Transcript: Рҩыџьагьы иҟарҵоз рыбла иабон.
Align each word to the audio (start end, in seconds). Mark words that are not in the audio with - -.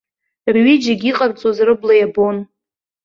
Рҩыџьагьы 0.53 1.09
иҟарҵоз 1.11 1.57
рыбла 1.67 1.93
иабон. 1.95 2.37